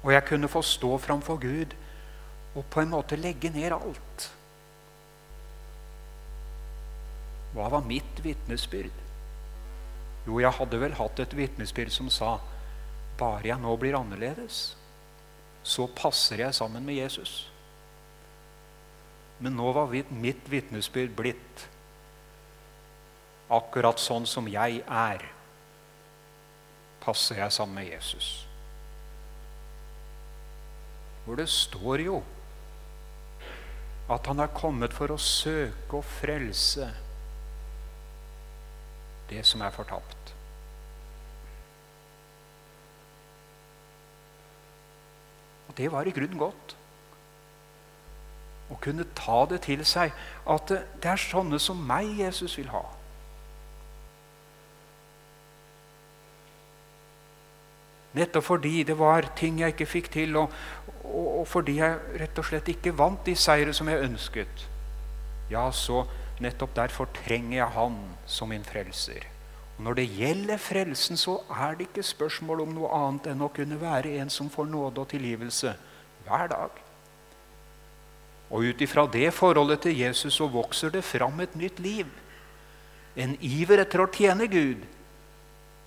[0.06, 1.74] Og jeg kunne få stå framfor Gud
[2.56, 4.28] og på en måte legge ned alt.
[7.56, 9.04] Hva var mitt vitnesbyrd?
[10.28, 12.38] Jo, jeg hadde vel hatt et vitnesbyrd som sa
[13.20, 14.76] bare jeg nå blir annerledes,
[15.66, 17.46] så passer jeg sammen med Jesus.
[19.40, 21.66] Men nå var mitt vitnesbyrd blitt
[23.52, 25.24] akkurat sånn som jeg er,
[27.04, 28.45] passer jeg sammen med Jesus.
[31.26, 32.20] Hvor det står jo
[34.10, 36.92] at han er kommet for å søke og frelse
[39.30, 40.34] det som er fortapt.
[45.68, 46.76] Og Det var i grunnen godt
[48.70, 50.14] å kunne ta det til seg
[50.50, 52.86] at det er sånne som meg Jesus vil ha.
[58.16, 60.54] Nettopp fordi det var ting jeg ikke fikk til, og,
[61.04, 64.68] og, og, fordi jeg rett og slett ikke vant de seire som jeg ønsket.
[65.52, 66.06] Ja, så
[66.42, 69.28] nettopp derfor trenger jeg Han som min frelser.
[69.78, 73.52] Og Når det gjelder frelsen, så er det ikke spørsmål om noe annet enn å
[73.52, 75.76] kunne være en som får nåde og tilgivelse
[76.26, 76.82] hver dag.
[78.50, 82.08] Og ut ifra det forholdet til Jesus så vokser det fram et nytt liv.
[83.16, 84.84] En iver etter å tjene Gud.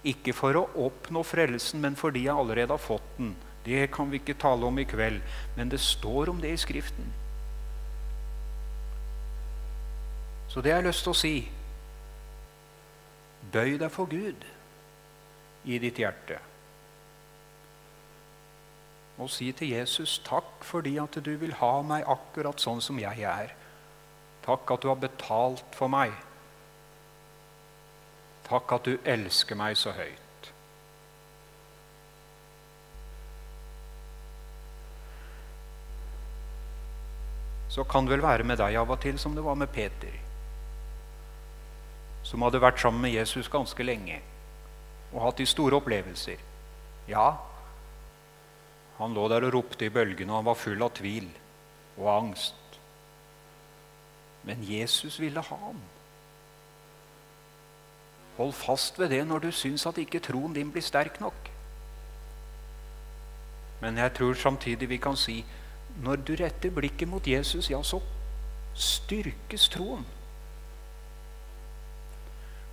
[0.07, 3.35] Ikke for å oppnå frelsen, men fordi jeg allerede har fått den.
[3.65, 5.21] Det kan vi ikke tale om i kveld,
[5.57, 7.11] men det står om det i Skriften.
[10.49, 11.35] Så det jeg har lyst til å si
[13.53, 14.45] Bøy deg for Gud
[15.69, 16.39] i ditt hjerte.
[19.19, 23.25] Og si til Jesus takk fordi at du vil ha meg akkurat sånn som jeg
[23.27, 23.55] er.
[24.47, 26.15] Takk at du har betalt for meg.
[28.49, 30.53] Takk at du elsker meg så høyt.
[37.69, 40.25] Så kan det vel være med deg av og til som det var med Peter
[42.29, 44.19] som hadde vært sammen med Jesus ganske lenge
[45.15, 46.41] og hatt de store opplevelser.
[47.09, 47.29] Ja,
[48.99, 51.29] han lå der og ropte i bølgene, og han var full av tvil
[51.97, 52.77] og angst.
[54.45, 55.81] Men Jesus ville ha ham.
[58.39, 61.51] Hold fast ved det når du syns at ikke troen din blir sterk nok.
[63.83, 65.43] Men jeg tror samtidig vi kan si
[66.03, 67.99] når du retter blikket mot Jesus, ja, så
[68.79, 70.05] styrkes troen.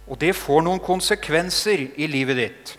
[0.06, 2.76] Og det får noen konsekvenser i livet ditt.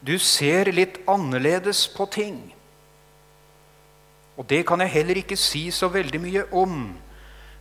[0.00, 2.38] Du ser litt annerledes på ting.
[4.38, 6.78] Og det kan jeg heller ikke si så veldig mye om.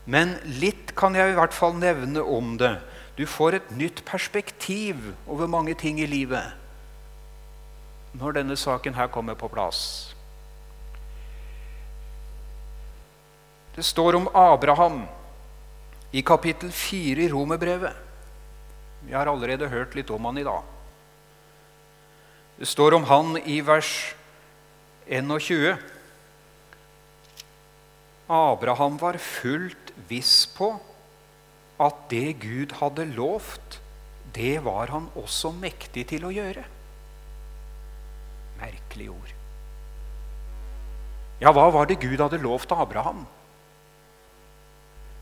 [0.05, 2.77] Men litt kan jeg i hvert fall nevne om det.
[3.17, 6.53] Du får et nytt perspektiv over mange ting i livet
[8.17, 10.13] når denne saken her kommer på plass.
[13.75, 15.03] Det står om Abraham
[16.11, 17.93] i kapittel 4 i Romerbrevet.
[19.05, 20.63] Vi har allerede hørt litt om han i dag.
[22.57, 24.15] Det står om han i vers
[25.05, 25.77] 21.
[28.27, 30.73] Abraham var fullt viss på
[31.77, 33.79] at det Gud hadde lovt,
[34.33, 36.63] det var han også mektig til å gjøre.
[38.57, 39.33] Merkelig ord.
[41.41, 43.27] Ja, hva var det Gud hadde lovt Abraham?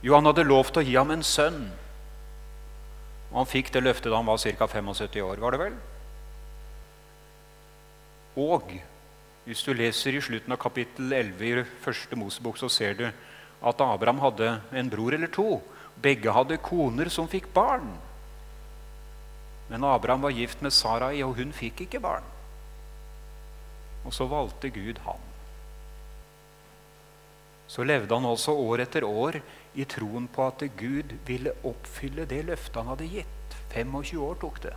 [0.05, 1.65] Jo, han hadde lovt å gi ham en sønn.
[3.31, 4.67] Og han fikk det løftet da han var ca.
[4.69, 5.77] 75 år, var det vel?
[8.39, 8.75] Og
[9.45, 13.81] hvis du leser i slutten av kapittel 11 i første Mosebok, så ser du at
[13.83, 15.59] Abraham hadde en bror eller to.
[16.01, 17.87] Begge hadde koner som fikk barn.
[19.69, 22.25] Men Abraham var gift med Sarai, og hun fikk ikke barn.
[24.05, 25.21] Og så valgte Gud han.
[27.67, 29.39] Så levde han også år etter år
[29.73, 33.55] i troen på at Gud ville oppfylle det løftet han hadde gitt.
[33.73, 34.75] 25 år tok det.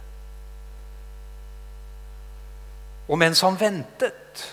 [3.08, 4.46] Og mens han ventet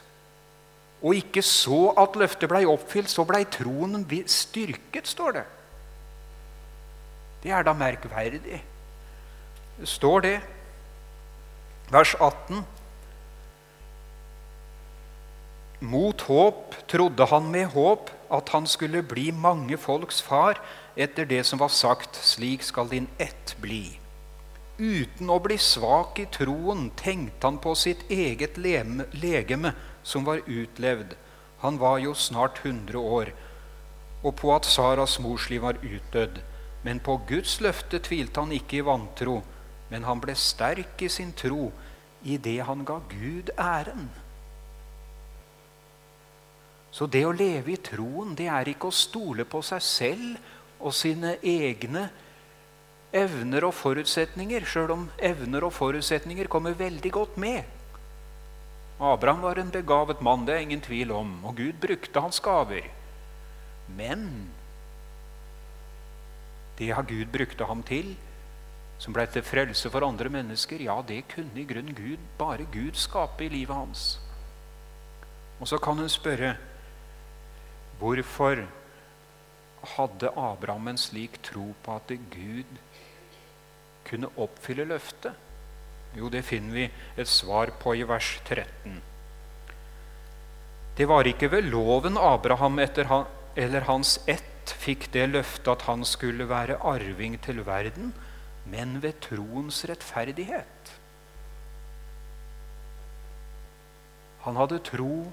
[1.06, 5.44] og ikke så at løftet blei oppfylt, så blei troen styrket, står det.
[7.46, 8.58] Det er da merkverdig.
[9.86, 10.38] Står det.
[11.94, 12.64] Vers 18.
[15.86, 20.58] Mot håp trodde han med håp at han skulle bli mange folks far
[20.98, 24.00] etter det som var sagt, slik skal din ett bli.
[24.82, 31.14] Uten å bli svak i troen tenkte han på sitt eget legeme, som var utlevd.
[31.62, 33.36] Han var jo snart 100 år.
[34.26, 36.42] Og på at Saras morsliv var utdødd.
[36.86, 39.40] Men på Guds løfte tvilte han ikke i vantro,
[39.90, 41.72] men han ble sterk i sin tro
[42.26, 44.08] i det han ga Gud æren.
[46.96, 50.94] Så det å leve i troen, det er ikke å stole på seg selv og
[50.96, 52.06] sine egne
[53.16, 57.64] evner og forutsetninger, sjøl om evner og forutsetninger kommer veldig godt med.
[59.00, 62.88] Abraham var en begavet mann, det er ingen tvil om, og Gud brukte hans gaver.
[63.92, 64.48] Men
[66.78, 68.16] det Gud brukte ham til,
[69.00, 72.96] som ble til frelse for andre mennesker, ja, det kunne i grunnen Gud, bare Gud
[72.96, 74.20] skape i livet hans.
[75.60, 76.56] Og så kan hun spørre
[78.00, 78.66] hvorfor
[79.96, 82.80] hadde Abraham en slik tro på at Gud
[84.06, 85.34] kunne oppfylle løftet?
[86.16, 89.02] Jo, det finner vi et svar på i vers 13.
[90.96, 96.06] Det var ikke ved loven Abraham han, eller hans ett fikk det løftet at han
[96.08, 98.14] skulle være arving til verden,
[98.66, 100.94] men ved troens rettferdighet.
[104.46, 105.32] Han hadde tro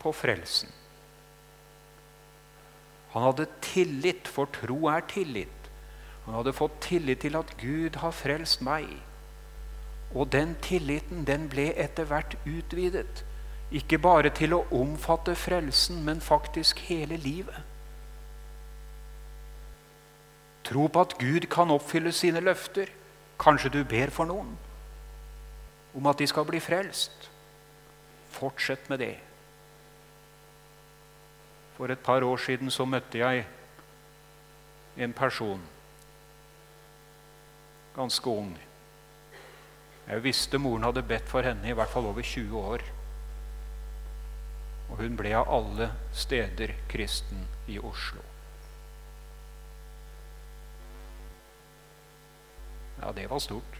[0.00, 0.70] på frelsen.
[3.12, 5.70] Han hadde tillit, for tro er tillit.
[6.24, 8.86] Han hadde fått tillit til at Gud har frelst meg.
[10.14, 13.24] Og den tilliten den ble etter hvert utvidet.
[13.70, 17.66] Ikke bare til å omfatte frelsen, men faktisk hele livet.
[20.66, 22.90] Tro på at Gud kan oppfylle sine løfter.
[23.40, 24.56] Kanskje du ber for noen
[25.94, 27.30] om at de skal bli frelst.
[28.30, 29.16] Fortsett med det.
[31.74, 33.46] For et par år siden så møtte jeg
[35.00, 35.62] en person
[37.96, 38.52] ganske ung.
[40.06, 42.84] Jeg visste moren hadde bedt for henne i hvert fall over 20 år.
[44.90, 48.22] Og hun ble av alle steder kristen i Oslo.
[53.00, 53.78] Ja, det var stort.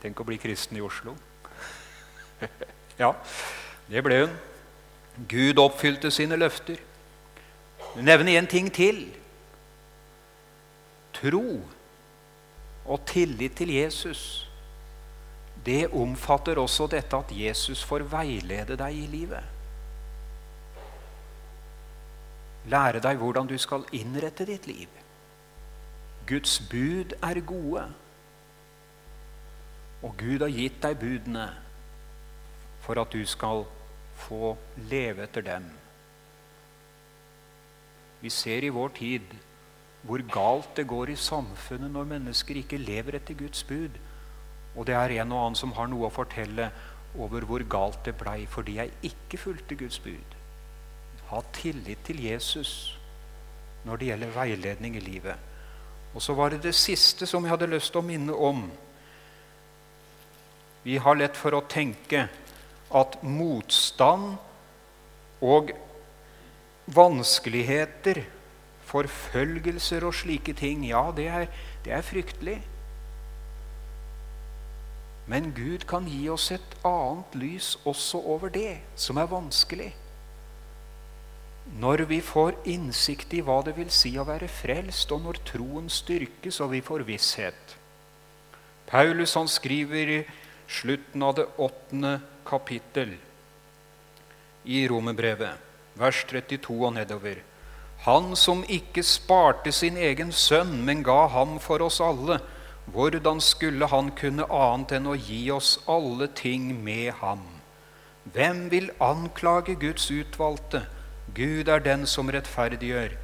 [0.00, 1.12] Tenk å bli kristen i Oslo.
[3.02, 3.12] ja,
[3.90, 4.38] det ble hun.
[5.28, 6.80] Gud oppfylte sine løfter.
[8.00, 9.08] Nevne en ting til
[11.20, 11.60] tro
[12.86, 14.49] og tillit til Jesus,
[15.66, 19.56] det omfatter også dette at Jesus får veilede deg i livet.
[22.70, 24.88] Lære deg hvordan du skal innrette ditt liv.
[26.28, 27.84] Guds bud er gode.
[30.02, 31.48] Og Gud har gitt deg budene
[32.80, 33.64] for at du skal
[34.20, 34.54] få
[34.90, 35.66] leve etter dem.
[38.20, 39.36] Vi ser i vår tid
[40.02, 43.96] hvor galt det går i samfunnet når mennesker ikke lever etter Guds bud.
[44.76, 46.70] Og det er en og annen som har noe å fortelle
[47.18, 50.36] over hvor galt det blei fordi jeg ikke fulgte Guds bud.
[51.30, 52.96] Ha tillit til Jesus
[53.86, 55.36] når det gjelder veiledning i livet.
[56.14, 58.64] Og så var det det siste som jeg hadde lyst til å minne om.
[60.82, 62.26] Vi har lett for å tenke
[62.90, 64.36] at motstand
[65.40, 65.70] og
[66.90, 68.24] vanskeligheter
[68.90, 71.48] forfølgelser og slike ting, ja, det er,
[71.84, 72.58] det er fryktelig.
[75.30, 79.92] Men Gud kan gi oss et annet lys også over det som er vanskelig.
[81.78, 85.86] Når vi får innsikt i hva det vil si å være frelst, og når troen
[85.92, 87.76] styrkes og vi får visshet.
[88.90, 90.20] Paulus han skriver i
[90.66, 92.16] slutten av det åttende
[92.46, 93.14] kapittel
[94.66, 95.54] i Romerbrevet,
[95.94, 97.38] vers 32 og nedover.
[98.06, 102.40] Han som ikke sparte sin egen sønn, men ga ham for oss alle.
[102.90, 107.44] Hvordan skulle han kunne annet enn å gi oss alle ting med ham?
[108.34, 110.82] Hvem vil anklage Guds utvalgte?
[111.34, 113.14] Gud er den som rettferdiggjør.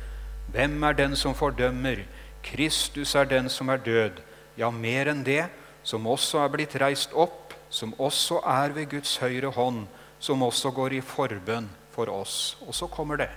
[0.55, 2.05] Hvem er den som fordømmer?
[2.47, 4.21] Kristus er den som er død.
[4.57, 5.49] Ja, mer enn det,
[5.83, 9.87] som også er blitt reist opp, som også er ved Guds høyre hånd,
[10.23, 12.57] som også går i forbønn for oss.
[12.67, 13.31] Og så kommer det.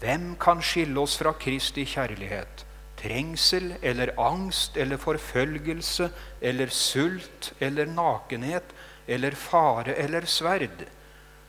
[0.00, 2.62] Hvem kan skille oss fra Kristi kjærlighet?
[2.96, 6.08] Trengsel eller angst eller forfølgelse
[6.40, 8.72] eller sult eller nakenhet
[9.06, 10.86] eller fare eller sverd?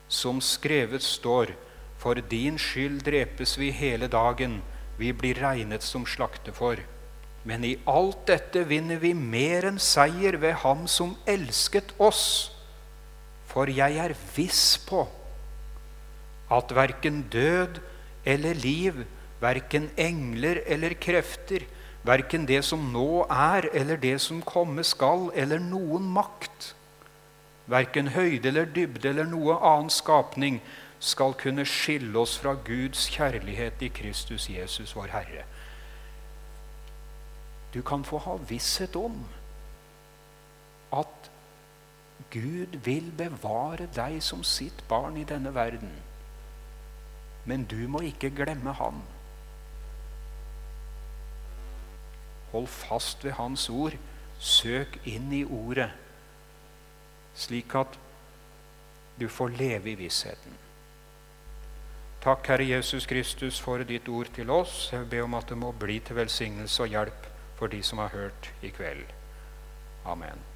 [0.08, 1.54] Som skrevet står,
[1.98, 4.60] for din skyld drepes vi hele dagen,
[4.98, 6.80] vi blir regnet som slakte for.
[7.44, 12.50] Men i alt dette vinner vi mer enn seier ved Ham som elsket oss.
[13.48, 15.06] For jeg er viss på
[16.52, 17.80] at verken død
[18.24, 19.04] eller liv,
[19.40, 21.64] verken engler eller krefter,
[22.06, 26.72] verken det som nå er, eller det som komme skal, eller noen makt,
[27.68, 30.62] verken høyde eller dybde eller noe annen skapning,
[30.98, 35.44] skal kunne skille oss fra Guds kjærlighet i Kristus Jesus, vår Herre.
[37.74, 39.20] Du kan få ha visshet om
[40.96, 41.30] at
[42.32, 45.92] Gud vil bevare deg som sitt barn i denne verden.
[47.44, 48.98] Men du må ikke glemme Han.
[52.52, 53.96] Hold fast ved Hans ord.
[54.38, 55.90] Søk inn i Ordet.
[57.38, 57.98] slik at
[59.20, 60.56] du får leve i vissheten.
[62.22, 64.88] Takk, Herre Jesus Kristus, for ditt ord til oss.
[64.92, 67.26] Jeg ber om at det må bli til velsignelse og hjelp
[67.58, 69.06] for de som har hørt i kveld.
[70.06, 70.47] Amen.